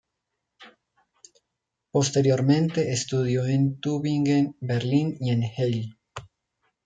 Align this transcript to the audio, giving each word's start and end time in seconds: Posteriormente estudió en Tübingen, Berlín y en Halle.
Posteriormente 1.91 2.91
estudió 2.91 3.45
en 3.45 3.79
Tübingen, 3.79 4.57
Berlín 4.59 5.15
y 5.19 5.29
en 5.29 5.43
Halle. 5.43 5.95